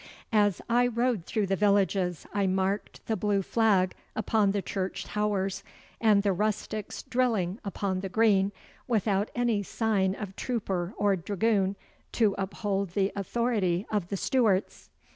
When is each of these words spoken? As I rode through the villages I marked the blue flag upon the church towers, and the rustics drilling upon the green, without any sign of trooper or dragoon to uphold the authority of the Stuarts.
As 0.33 0.63
I 0.67 0.87
rode 0.87 1.27
through 1.27 1.45
the 1.45 1.55
villages 1.55 2.25
I 2.33 2.47
marked 2.47 3.05
the 3.05 3.15
blue 3.15 3.43
flag 3.43 3.93
upon 4.15 4.49
the 4.49 4.63
church 4.63 5.03
towers, 5.05 5.63
and 5.99 6.23
the 6.23 6.33
rustics 6.33 7.03
drilling 7.03 7.59
upon 7.63 7.99
the 7.99 8.09
green, 8.09 8.51
without 8.87 9.29
any 9.35 9.61
sign 9.61 10.15
of 10.15 10.35
trooper 10.35 10.95
or 10.97 11.15
dragoon 11.15 11.75
to 12.13 12.33
uphold 12.39 12.93
the 12.95 13.11
authority 13.15 13.85
of 13.91 14.07
the 14.07 14.17
Stuarts. 14.17 14.89